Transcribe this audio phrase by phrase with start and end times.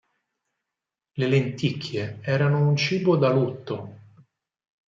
[1.15, 3.97] Le lenticchie erano un cibo da lutto.